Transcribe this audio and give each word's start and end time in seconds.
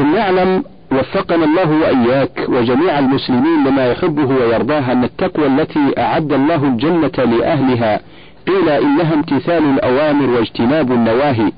ثم 0.00 0.16
اعلم 0.16 0.64
وفقنا 0.92 1.44
الله 1.44 1.70
وإياك 1.70 2.46
وجميع 2.48 2.98
المسلمين 2.98 3.64
لما 3.66 3.86
يحبه 3.90 4.24
ويرضاه 4.24 4.92
أن 4.92 5.04
التقوى 5.04 5.46
التي 5.46 5.94
أعد 5.98 6.32
الله 6.32 6.64
الجنة 6.64 7.24
لأهلها 7.24 8.00
قيل 8.46 8.68
إنها 8.68 9.14
امتثال 9.14 9.64
الأوامر 9.64 10.30
واجتناب 10.30 10.92
النواهي 10.92 11.52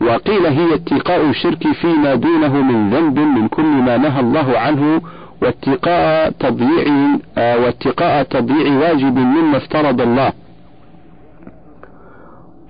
وقيل 0.00 0.46
هي 0.46 0.74
اتقاء 0.74 1.30
الشرك 1.30 1.72
فيما 1.72 2.14
دونه 2.14 2.54
من 2.62 2.90
ذنب 2.90 3.18
من 3.18 3.48
كل 3.48 3.62
ما 3.86 3.96
نهى 3.96 4.20
الله 4.20 4.58
عنه 4.58 5.00
واتقاء 5.42 6.30
تضييع 6.30 6.86
آه، 7.38 7.58
واتقاء 7.58 8.22
تضييع 8.22 8.72
واجب 8.78 9.16
مما 9.18 9.56
افترض 9.56 10.00
الله. 10.00 10.32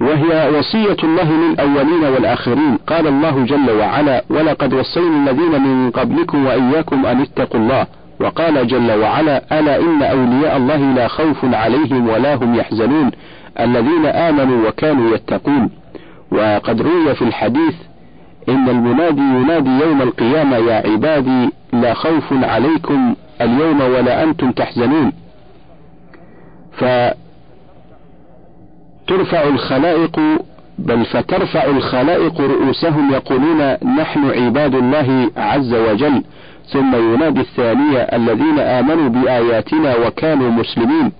وهي 0.00 0.58
وصية 0.58 0.96
الله 1.04 1.32
للأولين 1.32 2.04
والآخرين. 2.04 2.76
قال 2.86 3.06
الله 3.06 3.44
جل 3.44 3.70
وعلا 3.70 4.24
ولقد 4.30 4.74
وصينا 4.74 5.30
الذين 5.30 5.62
من 5.62 5.90
قبلكم 5.90 6.46
وإياكم 6.46 7.06
أن 7.06 7.20
اتقوا 7.20 7.60
الله 7.60 7.86
وقال 8.20 8.66
جل 8.66 8.92
وعلا 8.92 9.58
ألا 9.60 9.76
إن 9.80 10.02
أولياء 10.02 10.56
الله 10.56 10.76
لا 10.76 11.08
خوف 11.08 11.44
عليهم 11.44 12.08
ولا 12.08 12.34
هم 12.34 12.54
يحزنون 12.54 13.10
الذين 13.60 14.06
آمنوا 14.06 14.68
وكانوا 14.68 15.14
يتقون 15.14 15.70
وقد 16.30 16.82
روي 16.82 17.14
في 17.14 17.22
الحديث 17.22 17.74
إن 18.48 18.68
المنادي 18.68 19.20
ينادي 19.20 19.70
يوم 19.70 20.02
القيامة 20.02 20.56
يا 20.56 20.90
عبادي 20.90 21.50
لا 21.72 21.94
خوف 21.94 22.32
عليكم 22.32 23.14
اليوم 23.40 23.80
ولا 23.80 24.22
أنتم 24.22 24.52
تحزنون 24.52 25.12
فترفع 29.08 29.42
الخلائق 29.48 30.20
بل 30.78 31.04
فترفع 31.04 31.64
الخلائق 31.64 32.40
رؤوسهم 32.40 33.12
يقولون 33.12 33.72
نحن 33.98 34.30
عباد 34.30 34.74
الله 34.74 35.30
عز 35.36 35.74
وجل. 35.74 36.22
ثم 36.72 36.94
ينادي 36.94 37.40
الثانية 37.40 37.98
الذين 37.98 38.58
آمنوا 38.58 39.08
بآياتنا 39.08 39.96
وكانوا 39.96 40.50
مسلمين. 40.50 41.12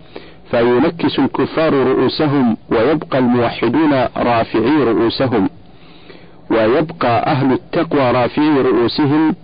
فينكس 0.51 1.19
الكفار 1.19 1.75
رؤوسهم 1.75 2.57
ويبقى 2.71 3.19
الموحدون 3.19 3.93
رافعي 4.17 4.83
رؤوسهم. 4.84 5.51
ويبقى 6.51 7.27
أهل 7.27 7.53
التقوى 7.53 8.11
رافعي 8.11 8.62
رؤوسهم. 8.62 9.34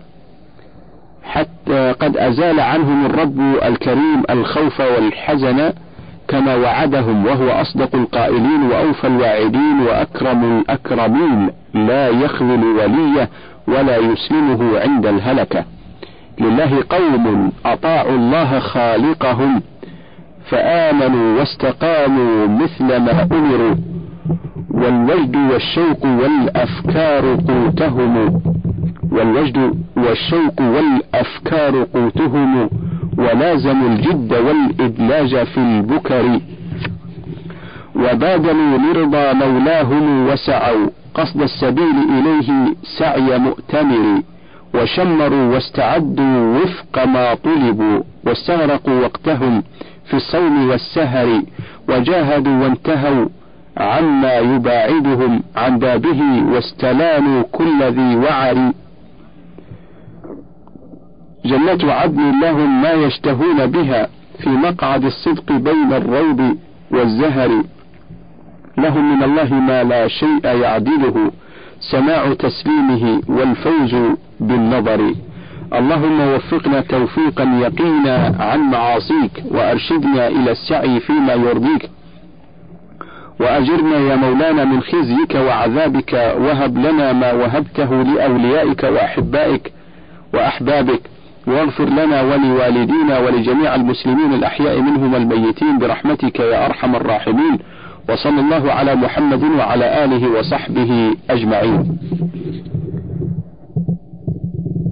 حتى 1.25 1.95
قد 2.01 2.17
أزال 2.17 2.61
عنهم 2.61 3.07
الرب 3.07 3.41
الكريم 3.63 4.23
الخوف 4.31 4.81
والحزن. 4.81 5.73
كما 6.29 6.55
وعدهم 6.55 7.27
وهو 7.27 7.51
أصدق 7.51 7.95
القائلين 7.95 8.63
وأوفى 8.63 9.07
الواعدين 9.07 9.81
وأكرم 9.81 10.59
الأكرمين 10.59 11.51
لا 11.75 12.09
يخذل 12.09 12.65
وليه 12.65 13.29
ولا 13.69 13.97
يسلمه 13.97 14.79
عند 14.79 15.07
الهلكة. 15.07 15.65
لله 16.41 16.85
قوم 16.91 17.53
أطاعوا 17.67 18.17
الله 18.17 18.59
خالقهم 18.59 19.63
فآمنوا 20.51 21.39
واستقاموا 21.39 22.47
مثل 22.47 22.85
ما 22.97 23.23
أمروا 23.33 23.75
والوجد 24.71 25.37
والشوق 25.37 26.07
والأفكار 26.07 27.35
قوتهم 27.35 28.43
والوجد 29.13 29.75
والشوق 29.97 30.61
والأفكار 30.61 31.87
قوتهم 31.95 32.71
ولازموا 33.19 33.89
الجد 33.89 34.33
والإدلاج 34.33 35.47
في 35.47 35.59
البكر. 35.59 36.41
وبادلوا 37.97 38.79
لرضا 38.79 39.33
مولاهم 39.33 40.29
وسعوا. 40.29 40.87
قصد 41.15 41.43
السبيل 41.43 41.97
إليه 42.11 42.75
سعي 42.99 43.39
مؤتمر. 43.39 44.23
وشمروا 44.75 45.55
واستعدوا 45.55 46.59
وفق 46.59 47.05
ما 47.05 47.35
طلبوا. 47.35 48.03
واستغرقوا 48.27 49.01
وقتهم 49.01 49.63
في 50.07 50.15
الصوم 50.15 50.69
والسهر. 50.69 51.43
وجاهدوا 51.89 52.63
وانتهوا 52.63 53.27
عما 53.77 54.35
يباعدهم 54.39 55.43
عن 55.57 55.79
بابه. 55.79 56.43
واستلانوا 56.53 57.43
كل 57.53 57.83
ذي 57.83 58.17
وعر. 58.17 58.73
جنة 61.45 61.93
عدن 61.93 62.41
لهم 62.41 62.83
ما 62.83 62.93
يشتهون 62.93 63.67
بها 63.67 64.09
في 64.39 64.49
مقعد 64.49 65.05
الصدق 65.05 65.53
بين 65.53 65.93
الروض 65.93 66.57
والزهر. 66.91 67.63
لهم 68.79 69.17
من 69.17 69.23
الله 69.23 69.55
ما 69.55 69.85
لا 69.85 70.09
شيء 70.09 70.47
يعدله 70.47 71.31
سماع 71.81 72.35
تسليمه 72.35 73.23
والفوز 73.29 73.95
بالنظر. 74.41 75.15
اللهم 75.75 76.21
وفقنا 76.21 76.81
توفيقا 76.81 77.45
يقينا 77.45 78.37
عن 78.41 78.61
معاصيك 78.61 79.45
وأرشدنا 79.51 80.29
إلى 80.29 80.51
السعي 80.51 81.01
فيما 81.01 81.33
يرضيك. 81.33 81.91
وأجرنا 83.41 83.97
يا 83.97 84.17
مولانا 84.17 84.65
من 84.65 84.81
خزيك 84.81 85.35
وعذابك 85.35 86.13
وهب 86.39 86.79
لنا 86.79 87.13
ما 87.13 87.33
وهبته 87.33 88.03
لأوليائك 88.03 88.83
وأحبائك 88.83 89.73
وأحبابك. 90.35 91.14
واغفر 91.47 91.89
لنا 91.89 92.23
ولوالدينا 92.23 93.19
ولجميع 93.19 93.75
المسلمين 93.75 94.33
الأحياء 94.33 94.81
منهم 94.81 95.13
والميتين 95.15 95.79
برحمتك 95.79 96.41
يا 96.41 96.67
أرحم 96.67 96.97
الراحمين. 96.97 97.59
وصلى 98.09 98.41
الله 98.41 98.73
على 98.73 98.95
محمد 98.95 99.45
وعلى 99.45 100.05
آله 100.05 100.39
وصحبه 100.39 101.15
أجمعين. 101.31 101.99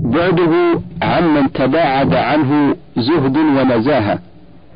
بعده 0.04 0.80
عمن 1.02 1.52
تباعد 1.52 2.14
عنه 2.14 2.76
زهد 2.96 3.36
ونزاهة 3.36 4.18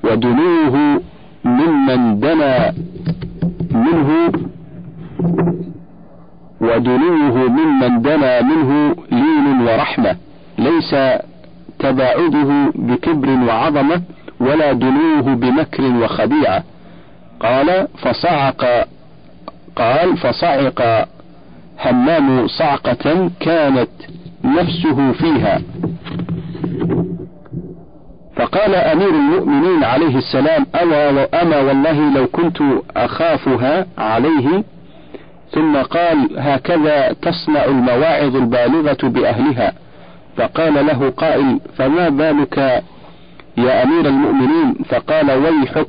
ودنوه 0.05 1.01
ممن 1.45 2.21
دنا 2.21 2.73
منه 3.73 4.33
ودنوه 6.61 7.49
ممن 7.49 8.03
دنا 8.03 8.43
منه 8.43 8.97
لين 9.13 9.61
ورحمة 9.61 10.17
ليس 10.59 10.95
تباعده 11.91 12.73
بكبر 12.75 13.29
وعظمة 13.31 14.03
ولا 14.41 14.73
دنوه 14.73 15.21
بمكر 15.21 15.83
وخديعة. 15.83 16.65
قال 17.41 17.89
فصعق 17.99 18.65
قال 19.77 20.17
فصعق 20.17 21.09
همام 21.85 22.47
صعقة 22.49 23.31
كانت 23.41 23.89
نفسه 24.45 25.13
فيها. 25.13 25.63
فقال 28.37 28.75
أمير 28.75 29.11
المؤمنين 29.11 29.85
عليه 29.85 30.17
السلام 30.19 30.67
أما, 31.43 31.61
والله 31.61 32.15
لو 32.15 32.27
كنت 32.27 32.59
أخافها 32.97 33.87
عليه؟ 33.99 34.65
ثم 35.51 35.77
قال 35.77 36.29
هكذا 36.39 37.13
تصنع 37.13 37.65
المواعظ 37.65 38.37
البالغة 38.37 38.99
بأهلها. 39.03 39.73
فقال 40.37 40.87
له 40.87 41.11
قائل 41.11 41.61
فما 41.77 42.09
بالك 42.09 42.59
يا 43.59 43.83
أمير 43.83 44.07
المؤمنين؟ 44.09 44.75
فقال 44.89 45.31
ويحك. 45.31 45.89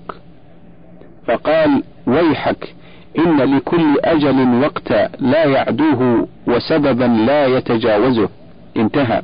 فقال 1.28 1.84
ويحك 2.08 2.76
إن 3.20 3.38
لكل 3.38 4.00
أجل 4.04 4.64
وقتا 4.64 5.10
لا 5.20 5.46
يعدوه 5.46 6.28
وسببا 6.48 7.04
لا 7.04 7.46
يتجاوزه. 7.46 8.30
انتهى. 8.78 9.22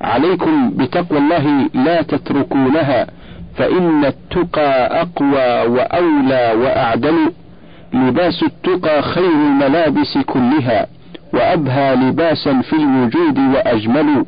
عليكم 0.00 0.70
بتقوى 0.70 1.18
الله 1.18 1.68
لا 1.74 2.02
تتركونها 2.02 3.06
فإن 3.56 4.04
التقى 4.04 5.00
أقوى 5.02 5.76
وأولى 5.76 6.52
وأعدل. 6.62 7.32
لباس 7.92 8.42
التقى 8.42 9.02
خير 9.02 9.30
الملابس 9.30 10.18
كلها 10.26 10.86
وأبهى 11.34 11.94
لباسا 11.96 12.60
في 12.60 12.72
الوجود 12.76 13.38
وأجمل. 13.38 14.24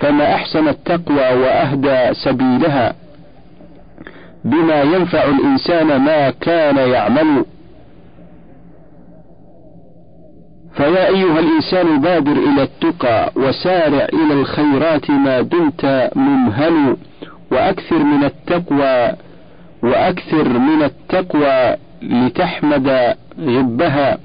فما 0.00 0.34
أحسن 0.34 0.68
التقوى 0.68 1.40
وأهدى 1.40 2.14
سبيلها 2.14 2.94
بما 4.44 4.82
ينفع 4.82 5.24
الإنسان 5.24 5.96
ما 5.96 6.30
كان 6.30 6.76
يعمل. 6.76 7.44
فيا 10.74 11.08
أيها 11.08 11.38
الإنسان 11.38 12.00
بادر 12.00 12.32
إلى 12.32 12.62
التقى 12.62 13.32
وسارع 13.36 14.04
إلى 14.12 14.32
الخيرات 14.34 15.10
ما 15.10 15.40
دمت 15.40 16.10
ممهل 16.14 16.96
وأكثر 17.52 17.98
من 17.98 18.24
التقوى 18.24 19.12
وأكثر 19.82 20.48
من 20.58 20.82
التقوى 20.82 21.76
لتحمد 22.02 23.14
غبها. 23.40 24.18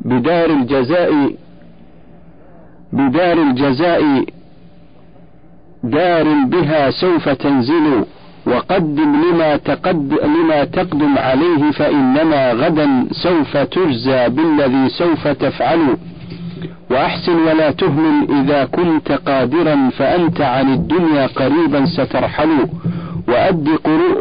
بدار 0.00 0.50
الجزاء 0.50 1.32
بدار 2.92 3.42
الجزاء 3.42 4.24
دار 5.90 6.24
بها 6.44 6.90
سوف 6.90 7.28
تنزل 7.28 8.04
وقدم 8.46 9.22
لما, 9.22 9.56
تقد 9.56 10.14
لما 10.24 10.64
تقدم 10.64 11.18
عليه 11.18 11.70
فإنما 11.70 12.52
غدا 12.52 13.06
سوف 13.10 13.56
تجزى 13.56 14.28
بالذي 14.28 14.88
سوف 14.88 15.28
تفعل. 15.28 15.96
وأحسن 16.90 17.32
ولا 17.32 17.70
تهمل 17.70 18.26
إذا 18.30 18.64
كنت 18.64 19.12
قادرا 19.12 19.90
فأنت 19.98 20.40
عن 20.40 20.72
الدنيا 20.72 21.26
قريبا 21.26 21.86
سترحل. 21.86 22.50
وأد, 23.28 23.68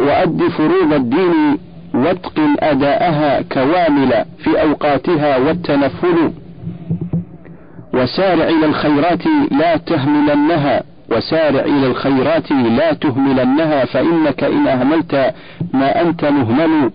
وأد 0.07 0.43
فروض 0.57 0.93
الدين 0.93 1.57
واتقن 1.93 2.55
أداءها 2.59 3.41
كوامل 3.41 4.25
في 4.37 4.61
أوقاتها 4.61 5.37
والتنفل. 5.37 6.31
وسارع 7.93 8.47
إلى 8.47 8.65
الخيرات 8.65 9.23
لا 9.51 9.77
تهملنها. 9.77 10.94
وسارع 11.11 11.59
إلى 11.61 11.87
الخيرات 11.87 12.51
لا 12.51 12.93
تهملنها 12.93 13.85
فإنك 13.85 14.43
إن 14.43 14.67
أهملت 14.67 15.33
ما 15.73 16.01
أنت 16.01 16.25
مهمل 16.25 16.91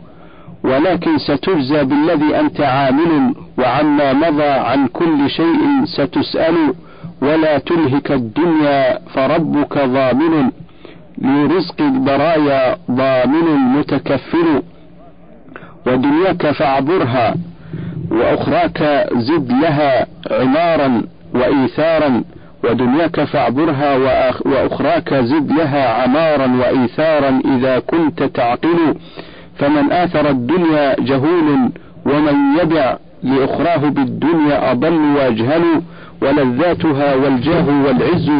ولكن 0.65 1.19
ستجزى 1.19 1.85
بالذي 1.85 2.41
أنت 2.41 2.61
عامل 2.61 3.35
وعما 3.59 4.13
مضى 4.13 4.43
عن 4.45 4.87
كل 4.87 5.31
شيء 5.31 5.85
ستسأل 5.85 6.75
ولا 7.23 7.59
تلهك 7.59 8.13
الدنيا 8.13 8.99
فربك 9.15 9.79
ضامن 9.79 10.51
لرزق 11.19 11.81
البرايا 11.81 12.77
ضامن 12.91 13.55
متكفل 13.79 14.63
ودنياك 15.87 16.51
فاعبرها 16.51 17.35
وأخراك 18.11 19.09
زد 19.17 19.53
لها 19.53 20.07
عمارا 20.31 21.03
وإيثارا. 21.35 22.23
ودنياك 22.65 23.25
فاعبرها 23.25 23.97
وأخراك 24.47 25.15
زد 25.15 25.53
لها 25.53 26.03
عمارا 26.03 26.47
وإيثارا 26.61 27.41
إذا 27.57 27.79
كنت 27.79 28.23
تعقل. 28.23 28.95
فمن 29.59 29.93
آثر 29.93 30.31
الدنيا 30.31 31.01
جهول 31.01 31.71
ومن 32.07 32.37
يبع 32.63 32.97
لأخراه 33.23 33.89
بالدنيا 33.89 34.73
أضل 34.73 35.01
وأجهل. 35.17 35.65
ولذاتها 36.23 37.15
والجاه 37.15 37.67
والعز 37.87 38.31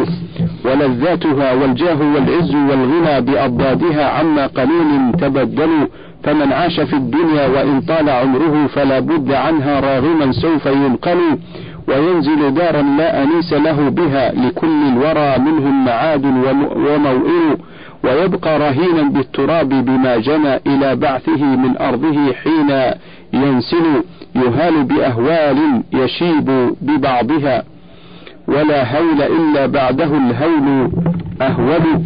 ولذاتها 0.65 1.53
والجاه 1.53 1.99
والعز 2.13 2.55
والغنى 2.55 3.21
بأضدادها 3.21 4.05
عما 4.09 4.47
قليل 4.47 5.11
تبدلوا 5.19 5.87
فمن 6.23 6.53
عاش 6.53 6.79
في 6.79 6.93
الدنيا 6.93 7.47
وإن 7.47 7.81
طال 7.81 8.09
عمره 8.09 8.67
فلا 8.67 8.99
بد 8.99 9.31
عنها 9.31 9.79
راغما 9.79 10.31
سوف 10.31 10.65
ينقل. 10.65 11.19
وينزل 11.87 12.53
دارا 12.53 12.81
لا 12.81 13.23
أنيس 13.23 13.53
له 13.53 13.89
بها 13.89 14.31
لكل 14.31 14.81
الورى 14.87 15.37
منهم 15.39 15.85
معاد 15.85 16.25
وموئل 16.75 17.57
ويبقى 18.03 18.59
رهينا 18.59 19.01
بالتراب 19.09 19.69
بما 19.69 20.17
جنى 20.17 20.55
إلى 20.67 20.95
بعثه 20.95 21.43
من 21.45 21.77
أرضه 21.77 22.33
حين 22.33 22.69
ينسل 23.33 24.03
يهال 24.35 24.83
بأهوال 24.83 25.83
يشيب 25.93 26.75
ببعضها. 26.81 27.63
ولا 28.47 28.97
هول 28.97 29.21
إلا 29.21 29.65
بعده 29.65 30.05
الهول 30.17 30.91
أهول. 31.41 32.01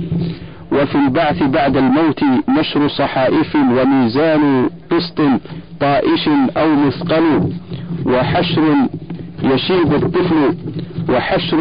وفي 0.72 0.96
البعث 0.96 1.44
بعد 1.44 1.78
الموت 1.78 2.24
نشر 2.60 2.88
صحائف 2.88 3.56
وميزان 3.56 4.70
قسط 4.92 5.22
طائش 5.80 6.30
أو 6.58 6.76
مثقل 6.76 7.52
وحشر 8.06 8.76
يشيب 9.44 9.94
الطفل 9.94 10.56
وحشر 11.10 11.58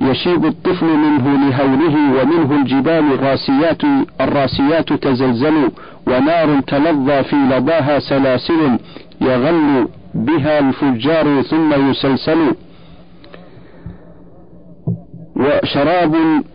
يشيب 0.00 0.46
الطفل 0.46 0.86
منه 0.86 1.48
لهوله 1.48 1.96
ومنه 2.22 2.60
الجبال 2.60 3.12
الراسيات 3.12 3.82
الراسيات 4.20 4.92
تزلزل 4.92 5.70
ونار 6.06 6.60
تلظى 6.60 7.22
في 7.22 7.36
لظاها 7.36 7.98
سلاسل 7.98 8.78
يغل 9.20 9.88
بها 10.14 10.58
الفجار 10.58 11.42
ثم 11.42 11.90
يسلسل. 11.90 12.38
وشراب 15.62 16.14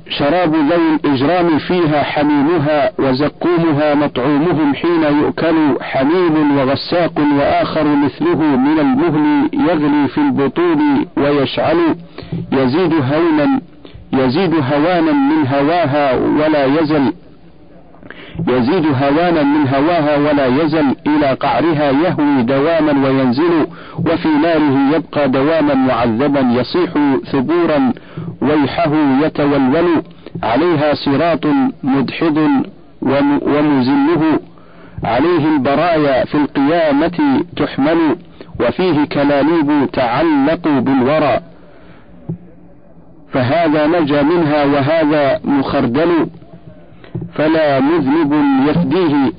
شراب 0.09 0.55
ذوي 0.55 0.95
الإجرام 0.95 1.57
فيها 1.57 2.03
حميمها 2.03 2.91
وزقومها 2.99 3.95
مطعومهم 3.95 4.75
حين 4.75 5.03
يؤكل 5.03 5.55
حميم 5.81 6.57
وغساق 6.57 7.19
وآخر 7.39 7.83
مثله 7.83 8.35
من 8.35 8.79
المهل 8.79 9.49
يغلي 9.53 10.07
في 10.07 10.17
البطون 10.17 11.05
ويشعل 11.17 11.95
يزيد 12.51 12.93
هونا 12.93 13.61
يزيد 14.13 14.53
هوانا 14.53 15.11
من 15.11 15.47
هواها 15.47 16.15
ولا 16.15 16.65
يزل. 16.65 17.13
يزيد 18.47 18.85
هوانا 18.85 19.43
من 19.43 19.67
هواها 19.67 20.17
ولا 20.17 20.45
يزل 20.45 20.95
إلى 21.07 21.33
قعرها 21.33 21.91
يهوي 21.91 22.43
دواما 22.43 23.07
وينزل 23.07 23.67
وفي 23.99 24.27
ناره 24.27 24.95
يبقى 24.95 25.29
دواما 25.29 25.73
معذبا 25.73 26.39
يصيح 26.39 26.91
ثبورا 27.31 27.93
ويحه 28.41 28.91
يتولول 29.23 30.03
عليها 30.43 30.93
صراط 30.93 31.45
مدحض 31.83 32.37
ومزله 33.01 34.39
عليه 35.03 35.47
البرايا 35.55 36.25
في 36.25 36.35
القيامة 36.35 37.43
تحمل 37.57 38.15
وفيه 38.59 39.05
كلاليب 39.05 39.89
تعلق 39.93 40.67
بالورى. 40.67 41.39
فهذا 43.33 43.87
نجا 43.87 44.21
منها 44.21 44.65
وهذا 44.65 45.39
مخردل. 45.43 46.27
فلا 47.35 47.79
مذنب 47.79 48.33
يفديه 48.69 49.31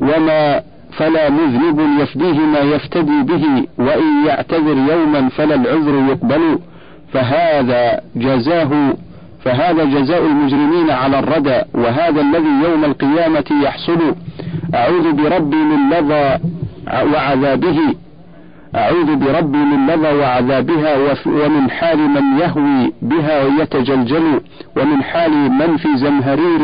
وما 0.00 0.62
فلا 0.98 1.30
مذنب 1.30 2.00
يفديه 2.00 2.38
ما 2.38 2.58
يفتدي 2.58 3.22
به 3.22 3.66
وإن 3.78 4.26
يعتذر 4.26 4.76
يوما 4.92 5.28
فلا 5.28 5.54
العذر 5.54 5.94
يقبل. 6.10 6.58
فهذا 7.12 8.00
جزاه 8.16 8.94
فهذا 9.44 9.84
جزاء 9.84 10.26
المجرمين 10.26 10.90
على 10.90 11.18
الردى 11.18 11.60
وهذا 11.74 12.20
الذي 12.20 12.68
يوم 12.70 12.84
القيامة 12.84 13.44
يحصل. 13.62 14.14
أعوذ 14.74 15.12
بربي 15.12 15.56
من 15.56 15.90
لظى 15.90 16.38
وعذابه. 17.12 17.78
أعوذ 18.76 19.16
بربي 19.16 19.58
من 19.58 19.86
لظى 19.86 20.12
وعذابها 20.14 20.96
ومن 21.26 21.70
حال 21.70 21.98
من 21.98 22.38
يهوي 22.40 22.92
بها 23.02 23.44
ويتجلجل 23.44 24.40
ومن 24.76 25.02
حال 25.02 25.30
من 25.32 25.76
في 25.76 25.88
زمهرير 25.96 26.60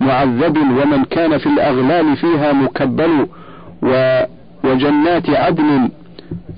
معذب 0.00 0.56
ومن 0.56 1.04
كان 1.04 1.38
في 1.38 1.46
الأغلال 1.46 2.16
فيها 2.16 2.52
مكبل 2.52 3.26
وجنات 4.64 5.30
عدن 5.30 5.88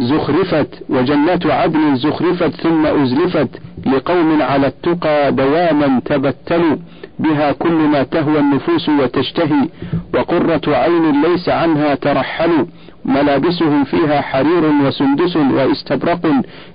زخرفت 0.01 0.83
وجنات 0.89 1.47
عدن 1.47 1.97
زخرفت 1.97 2.51
ثم 2.61 2.87
أزلفت 2.87 3.49
لقوم 3.87 4.43
على 4.43 4.67
التقى 4.67 5.33
دواما 5.33 6.01
تبتلوا 6.05 6.77
بها 7.19 7.53
كل 7.53 7.73
ما 7.73 8.03
تهوى 8.03 8.39
النفوس 8.39 8.89
وتشتهي 8.89 9.69
وقرة 10.15 10.61
عين 10.77 11.23
ليس 11.23 11.49
عنها 11.49 11.95
ترحل 11.95 12.67
ملابسهم 13.05 13.85
فيها 13.85 14.21
حرير 14.21 14.65
وسندس 14.85 15.37
واستبرق 15.37 16.27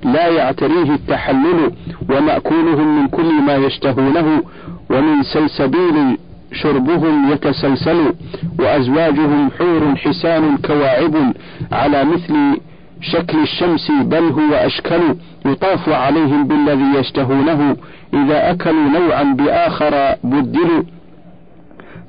لا 0.03 0.27
يعتريه 0.27 0.93
التحلل 0.93 1.71
ومأكولهم 2.09 3.01
من 3.01 3.07
كل 3.07 3.33
ما 3.41 3.55
يشتهونه 3.55 4.43
ومن 4.89 5.23
سلسبيل 5.23 6.17
شربهم 6.53 7.31
يتسلسل 7.31 8.13
وأزواجهم 8.59 9.49
حور 9.59 9.95
حسان 9.95 10.57
كواعب 10.57 11.33
على 11.71 12.03
مثل 12.05 12.59
شكل 13.01 13.39
الشمس 13.39 13.91
بل 13.91 14.23
هو 14.23 14.53
أشكل 14.53 15.01
يطاف 15.45 15.89
عليهم 15.89 16.47
بالذي 16.47 16.99
يشتهونه 16.99 17.77
إذا 18.13 18.51
أكلوا 18.51 18.89
نوعا 18.99 19.23
بآخر 19.23 20.15
بدلوا 20.23 20.83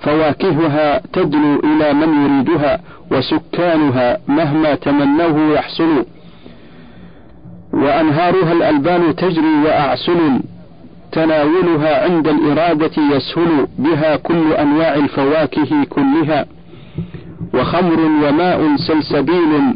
فواكهها 0.00 1.00
تدنو 1.12 1.60
إلى 1.60 1.92
من 1.92 2.24
يريدها 2.24 2.80
وسكانها 3.12 4.18
مهما 4.28 4.74
تمنوه 4.74 5.54
يحصل. 5.54 6.04
وأنهارها 7.72 8.52
الألبان 8.52 9.16
تجري 9.16 9.62
وأعسل. 9.64 10.40
تناولها 11.12 12.04
عند 12.04 12.28
الإرادة 12.28 13.02
يسهل 13.12 13.66
بها 13.78 14.16
كل 14.16 14.52
أنواع 14.52 14.94
الفواكه 14.94 15.84
كلها. 15.84 16.46
وخمر 17.54 18.00
وماء 18.00 18.76
سلسبيل 18.76 19.74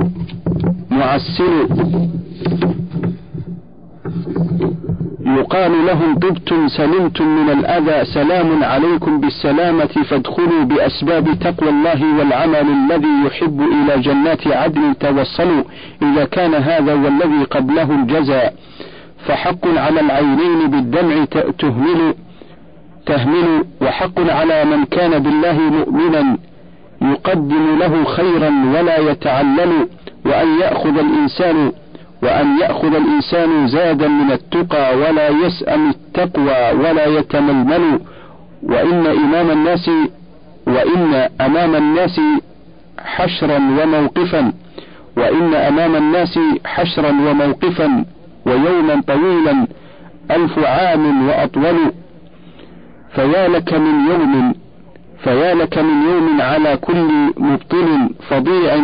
معسل. 0.90 1.68
يقال 5.38 5.86
لهم 5.86 6.18
طبتم 6.18 6.68
سلمتم 6.68 7.24
من 7.24 7.50
الأذى 7.50 8.04
سلام 8.04 8.64
عليكم 8.64 9.20
بالسلامة 9.20 9.86
فادخلوا 10.10 10.64
بأسباب 10.64 11.38
تقوى 11.40 11.70
الله 11.70 12.18
والعمل 12.18 12.66
الذي 12.78 13.26
يحب 13.26 13.60
إلى 13.60 14.02
جنات 14.02 14.46
عدن 14.46 14.98
توصلوا 14.98 15.64
إذا 16.02 16.24
كان 16.24 16.54
هذا 16.54 16.94
والذي 16.94 17.44
قبله 17.50 17.94
الجزاء. 17.94 18.54
فحق 19.26 19.66
على 19.76 20.00
العينين 20.00 20.70
بالدمع 20.70 21.24
تهمل 21.58 22.14
تهمل 23.06 23.64
وحق 23.82 24.20
على 24.20 24.64
من 24.64 24.84
كان 24.84 25.18
بالله 25.18 25.58
مؤمنا 25.60 26.38
يقدم 27.02 27.78
له 27.78 28.04
خيرا 28.04 28.50
ولا 28.74 28.98
يتعلل 29.10 29.88
وأن 30.26 30.60
يأخذ 30.60 30.98
الإنسان 30.98 31.72
وأن 32.24 32.58
يأخذ 32.60 32.94
الإنسان 32.94 33.66
زادا 33.66 34.08
من 34.08 34.32
التقى 34.32 34.96
ولا 34.96 35.28
يسأم 35.28 35.90
التقوى 35.90 36.72
ولا 36.72 37.06
يتململ. 37.06 38.00
وإن 38.62 39.06
إمام 39.06 39.50
الناس 39.50 39.90
وإن 40.66 41.28
أمام 41.40 41.74
الناس 41.74 42.20
حشرا 43.04 43.56
وموقفا. 43.56 44.52
وإن 45.16 45.54
أمام 45.54 45.96
الناس 45.96 46.38
حشرا 46.64 47.10
وموقفا. 47.10 48.04
ويوما 48.46 49.02
طويلا 49.06 49.66
ألف 50.30 50.58
عام 50.58 51.28
وأطول. 51.28 51.92
فيا 53.14 53.48
لك 53.48 53.74
من 53.74 54.08
يوم 54.10 54.54
فيا 55.24 55.54
لك 55.54 55.78
من 55.78 56.02
يوم 56.02 56.40
على 56.40 56.76
كل 56.76 57.32
مبطل 57.36 58.10
فظيع 58.28 58.80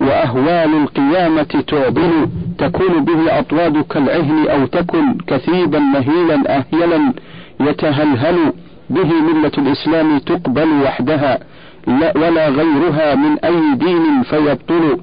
وأهوال 0.00 0.74
القيامة 0.82 1.64
تعضل 1.68 2.28
تكون 2.58 3.04
به 3.04 3.38
أطواد 3.38 3.82
كالعهن 3.82 4.48
أو 4.48 4.66
تكن 4.66 5.18
كثيبا 5.26 5.78
مهيلا 5.78 6.58
أهيلا 6.58 7.12
يتهلهل 7.60 8.52
به 8.90 9.12
ملة 9.12 9.52
الإسلام 9.58 10.18
تقبل 10.18 10.68
وحدها 10.84 11.38
لا 11.86 12.18
ولا 12.18 12.48
غيرها 12.48 13.14
من 13.14 13.38
أي 13.38 13.74
دين 13.74 14.22
فيبطل. 14.22 14.98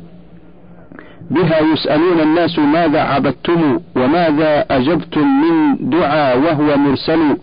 بها 1.31 1.59
يسألون 1.59 2.19
الناس 2.19 2.59
ماذا 2.59 3.01
عبدتم 3.01 3.79
وماذا 3.95 4.65
أجبتم 4.71 5.27
من 5.41 5.77
دعا 5.89 6.33
وهو 6.33 6.77
مرسل. 6.77 7.38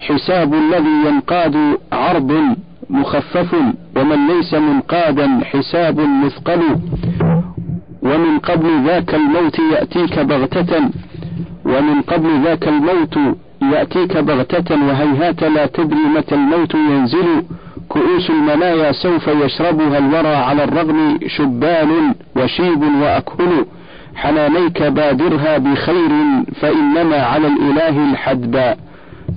حساب 0.00 0.54
الذي 0.54 0.94
ينقاد 1.06 1.56
عرض 1.92 2.56
مخفف 2.90 3.54
ومن 3.96 4.26
ليس 4.26 4.54
منقادا 4.54 5.40
حساب 5.44 6.00
مثقل 6.00 6.60
ومن 8.02 8.38
قبل 8.38 8.84
ذاك 8.86 9.14
الموت 9.14 9.58
يأتيك 9.72 10.18
بغتة 10.18 10.80
ومن 11.64 12.02
قبل 12.02 12.42
ذاك 12.44 12.68
الموت 12.68 13.18
يأتيك 13.72 14.16
بغتة 14.16 14.74
وهيهات 14.86 15.42
لا 15.42 15.66
تدري 15.66 16.04
متى 16.16 16.34
الموت 16.34 16.74
ينزل 16.74 17.42
كؤوس 17.88 18.30
المنايا 18.30 18.92
سوف 18.92 19.28
يشربها 19.28 19.98
الورى 19.98 20.34
على 20.34 20.64
الرغم 20.64 21.18
شبان 21.26 22.14
وشيب 22.36 22.82
وأكهل 23.02 23.66
حنانيك 24.14 24.82
بادرها 24.82 25.58
بخير 25.58 26.10
فإنما 26.60 27.16
على 27.22 27.46
الإله 27.46 28.10
الحدب 28.10 28.74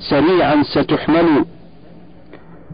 سريعا 0.09 0.63
ستحمل 0.63 1.45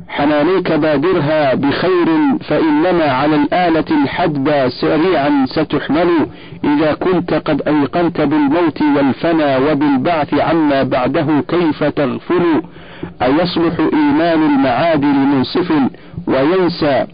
حنانيك 0.07 0.71
بادرها 0.71 1.53
بخير 1.55 2.07
فإنما 2.47 3.03
على 3.11 3.35
الآلة 3.35 3.85
الحدبى 4.03 4.69
سريعا 4.69 5.45
ستحمل 5.45 6.09
إذا 6.63 6.93
كنت 6.93 7.33
قد 7.33 7.61
أيقنت 7.67 8.21
بالموت 8.21 8.81
والفنى 8.81 9.57
وبالبعث 9.57 10.33
عما 10.33 10.83
بعده 10.83 11.43
كيف 11.47 11.83
تغفل؟ 11.83 12.61
أيصلح 13.21 13.73
إيمان 13.93 14.43
المعاد 14.43 15.05
لمنصف 15.05 15.73
وينسى؟ 16.27 17.05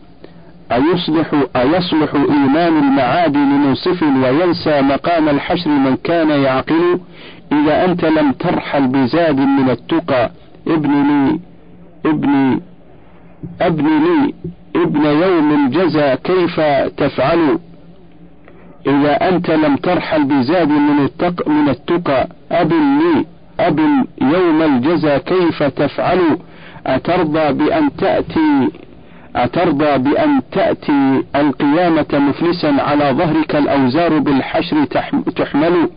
أيصلح 0.72 1.28
أيصلح 1.56 2.14
إيمان 2.16 2.78
المعاد 2.78 3.38
لمنصف 3.38 4.04
وينسى 4.04 4.82
مقام 4.82 5.30
الحشر 5.30 5.70
من 5.70 5.96
كان 6.04 6.30
يعقل؟ 6.30 7.00
إذا 7.52 7.86
أنت 7.86 8.06
لم 8.06 8.32
ترحل 8.32 8.88
بزاد 8.88 9.38
من 9.40 9.70
التقى 9.70 10.32
ابن 10.68 10.92
لي 10.92 11.40
ابن 12.06 12.60
ابن 13.62 13.86
لي 13.86 14.34
ابن 14.76 15.06
يوم 15.06 15.66
الجزا 15.66 16.16
كيف 16.16 16.60
تفعل؟ 16.98 17.60
إذا 18.88 19.30
أنت 19.30 19.50
لم 19.50 19.76
ترحل 19.76 20.24
بزاد 20.24 20.68
من 20.70 21.00
التق 21.06 21.48
من 21.48 21.70
التقى 21.70 22.28
أب 22.52 22.72
لي 22.74 23.26
أب 23.60 23.80
يوم 24.22 24.62
الجزا 24.62 25.18
كيف 25.18 25.64
تفعل؟ 25.64 26.38
أترضى 26.88 27.54
بأن 27.54 27.96
تأتي 27.96 28.70
أترضى 29.36 29.98
بأن 29.98 30.42
تأتي 30.52 31.24
القيامة 31.36 32.06
مفلسا 32.14 32.68
على 32.68 33.12
ظهرك 33.12 33.56
الأوزار 33.56 34.20
بالحشر 34.20 34.86
تحمل؟ 35.36 35.90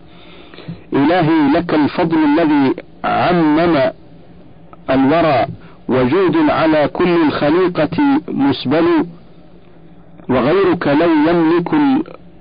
إلهي 0.92 1.48
لك 1.54 1.74
الفضل 1.74 2.16
الذي 2.24 2.74
عمم 3.04 3.90
الورى 4.90 5.46
وجود 5.88 6.36
على 6.50 6.88
كل 6.92 7.16
الخليقة 7.26 7.96
مسبل 8.28 8.84
وغيرك 10.28 10.86
لو 10.88 11.10
يملك 11.28 11.72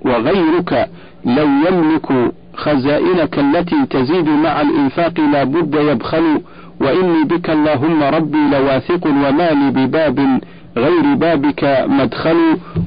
وغيرك 0.04 0.88
لو 1.24 1.46
يملك 1.68 2.32
خزائنك 2.56 3.38
التي 3.38 3.86
تزيد 3.90 4.28
مع 4.28 4.60
الإنفاق 4.60 5.20
لا 5.20 5.44
بد 5.44 5.74
يبخل 5.74 6.40
وإني 6.80 7.24
بك 7.24 7.50
اللهم 7.50 8.02
ربي 8.02 8.38
لواثق 8.52 9.06
وما 9.06 9.50
لي 9.50 9.70
بباب 9.70 10.40
غير 10.76 11.14
بابك 11.14 11.84
مدخل 11.88 12.36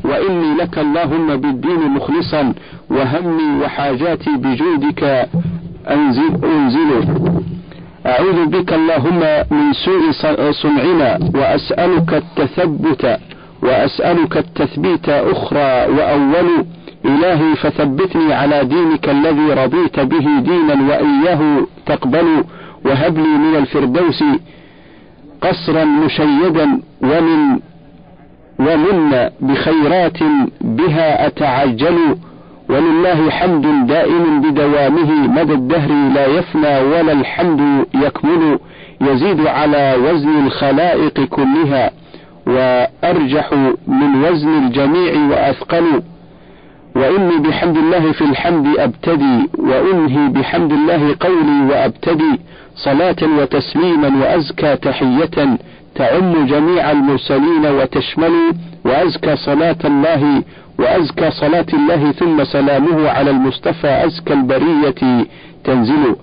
وإني 0.05 0.53
لك 0.55 0.79
اللهم 0.79 1.35
بالدين 1.35 1.79
مخلصا 1.89 2.53
وهمي 2.89 3.63
وحاجاتي 3.63 4.29
بجودك 4.37 5.27
أنزل 5.89 6.45
أنزل 6.45 7.07
أعوذ 8.05 8.45
بك 8.45 8.73
اللهم 8.73 9.19
من 9.51 9.73
سوء 9.73 10.11
صنعنا 10.51 11.19
وأسألك 11.35 12.13
التثبت 12.13 13.19
وأسألك 13.63 14.37
التثبيت 14.37 15.09
أخرى 15.09 15.85
وأول. 15.97 16.65
إلهي 17.05 17.55
فثبتني 17.55 18.33
على 18.33 18.63
دينك 18.65 19.09
الذي 19.09 19.53
رضيت 19.53 19.99
به 19.99 20.39
دينا 20.39 20.73
وإياه 20.89 21.67
تقبل 21.85 22.43
وهب 22.85 23.17
لي 23.17 23.37
من 23.37 23.55
الفردوس 23.55 24.23
قصرا 25.41 25.83
مشيدا 25.85 26.79
ومن 27.01 27.59
ومن 28.59 29.29
بخيرات 29.41 30.17
بها 30.61 31.27
أتعجل. 31.27 31.97
ولله 32.71 33.29
حمد 33.29 33.87
دائم 33.87 34.41
بدوامه 34.41 35.11
مدى 35.27 35.53
الدهر 35.53 35.89
لا 36.15 36.25
يفنى 36.25 36.79
ولا 36.79 37.11
الحمد 37.11 37.85
يكمل 38.03 38.59
يزيد 39.01 39.47
على 39.47 39.95
وزن 40.05 40.45
الخلائق 40.45 41.21
كلها 41.25 41.91
وأرجح 42.47 43.53
من 43.87 44.23
وزن 44.25 44.65
الجميع 44.65 45.13
وأثقل. 45.29 46.01
وإني 46.95 47.37
بحمد 47.37 47.77
الله 47.77 48.11
في 48.11 48.21
الحمد 48.23 48.77
أبتدي 48.77 49.49
وأنهي 49.59 50.29
بحمد 50.29 50.71
الله 50.71 51.15
قولي 51.19 51.65
وأبتدي 51.69 52.39
صلاة 52.75 53.15
وتسليما 53.39 54.07
وأزكى 54.21 54.75
تحية 54.75 55.57
تعم 55.95 56.45
جميع 56.45 56.91
المرسلين 56.91 57.65
وتشمل 57.65 58.33
وأزكى 58.85 59.35
صلاة 59.35 59.77
الله 59.85 60.43
وأزكى 60.81 61.31
صلاة 61.31 61.65
الله 61.73 62.11
ثم 62.11 62.43
سلامه 62.43 63.09
على 63.09 63.31
المصطفى 63.31 64.05
أزكى 64.05 64.33
البرية 64.33 65.25
تنزل. 65.63 66.15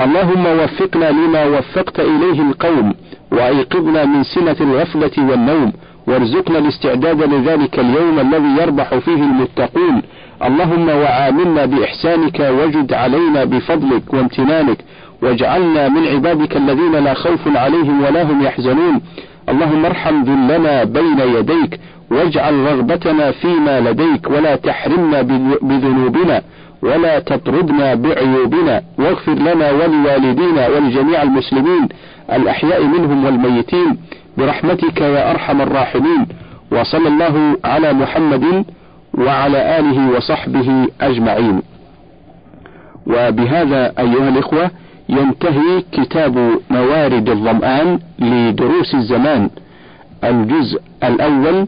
اللهم 0.00 0.46
وفقنا 0.46 1.10
لما 1.10 1.44
وفقت 1.44 2.00
إليه 2.00 2.42
القوم 2.48 2.94
وأيقظنا 3.32 4.04
من 4.04 4.22
سنة 4.22 4.56
الغفلة 4.60 5.30
والنوم 5.30 5.72
وارزقنا 6.06 6.58
الاستعداد 6.58 7.22
لذلك 7.22 7.78
اليوم 7.78 8.20
الذي 8.20 8.62
يربح 8.62 8.94
فيه 8.94 9.22
المتقون. 9.30 10.02
اللهم 10.44 10.88
وعاملنا 10.88 11.64
بإحسانك 11.64 12.40
وجد 12.40 12.92
علينا 12.92 13.44
بفضلك 13.44 14.14
وامتنانك 14.14 14.78
واجعلنا 15.22 15.88
من 15.88 16.06
عبادك 16.06 16.56
الذين 16.56 16.92
لا 16.92 17.14
خوف 17.14 17.56
عليهم 17.56 18.02
ولا 18.02 18.22
هم 18.22 18.42
يحزنون. 18.42 19.00
اللهم 19.48 19.84
ارحم 19.84 20.22
ذلنا 20.24 20.84
بين 20.84 21.18
يديك 21.18 21.80
واجعل 22.12 22.54
رغبتنا 22.54 23.30
فيما 23.30 23.80
لديك 23.80 24.30
ولا 24.30 24.56
تحرمنا 24.56 25.22
بذنوبنا 25.62 26.42
ولا 26.82 27.18
تطردنا 27.18 27.94
بعيوبنا 27.94 28.82
واغفر 28.98 29.34
لنا 29.34 29.70
ولوالدينا 29.70 30.68
ولجميع 30.68 31.22
المسلمين 31.22 31.88
الأحياء 32.32 32.84
منهم 32.84 33.24
والميتين 33.24 33.98
برحمتك 34.38 35.00
يا 35.00 35.30
أرحم 35.30 35.60
الراحمين. 35.60 36.26
وصلى 36.72 37.08
الله 37.08 37.56
على 37.64 37.92
محمد 37.92 38.64
وعلى 39.18 39.78
آله 39.78 40.16
وصحبه 40.16 40.88
أجمعين. 41.00 41.62
وبهذا 43.06 43.92
أيها 43.98 44.28
الإخوة 44.28 44.70
ينتهي 45.08 45.82
كتاب 45.92 46.34
موارد 46.70 47.28
الظمآن 47.28 47.98
لدروس 48.18 48.94
الزمان. 48.94 49.50
الجزء 50.24 50.80
الأول 51.04 51.66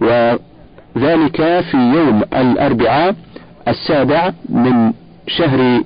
وذلك 0.00 1.36
في 1.70 1.76
يوم 1.76 2.22
الأربعاء 2.36 3.14
السابع 3.68 4.30
من 4.48 4.92
شهر 5.26 5.82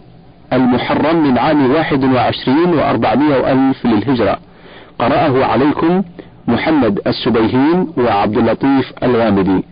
المحرم 0.52 1.16
من 1.16 1.38
عام 1.38 1.70
واحد 1.70 2.04
وعشرين 2.04 2.74
وأربعمائة 2.74 3.40
وألف 3.40 3.86
للهجرة. 3.86 4.38
قرأه 4.98 5.44
عليكم 5.44 6.02
محمد 6.48 7.00
السبيهين 7.06 7.88
وعبد 7.96 8.36
اللطيف 8.36 8.92
الغامدي 9.02 9.64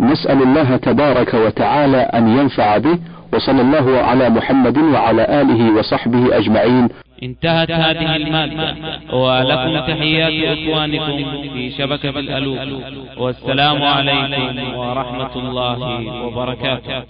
نسأل 0.00 0.42
الله 0.42 0.76
تبارك 0.76 1.34
وتعالى 1.34 1.96
أن 1.96 2.28
ينفع 2.28 2.78
به 2.78 2.98
وصلى 3.32 3.60
الله 3.60 3.98
على 3.98 4.30
محمد 4.30 4.78
وعلى 4.78 5.22
آله 5.40 5.78
وصحبه 5.78 6.36
أجمعين. 6.36 6.88
انتهت 7.22 7.70
هذه 7.70 8.16
المادة. 8.16 8.76
ولكم 9.12 9.78
تحيات 9.86 10.58
إخوانكم 10.58 11.42
في 11.52 11.70
شبكة 11.70 12.18
الألوف. 12.18 12.58
والسلام 13.16 13.82
عليكم 13.82 14.74
ورحمة 14.74 15.36
الله 15.36 15.80
وبركاته. 16.22 17.02